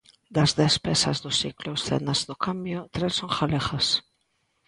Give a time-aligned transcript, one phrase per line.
[0.35, 3.87] Das dez pezas do ciclo Escenas do cambio, tres son galegas.